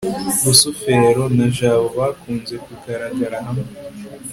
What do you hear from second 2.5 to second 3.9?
kugaragara hamwe